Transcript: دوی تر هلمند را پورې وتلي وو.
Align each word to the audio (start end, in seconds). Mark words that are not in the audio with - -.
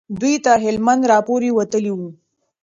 دوی 0.21 0.35
تر 0.45 0.57
هلمند 0.65 1.03
را 1.11 1.17
پورې 1.27 1.49
وتلي 1.57 1.91
وو. 1.95 2.09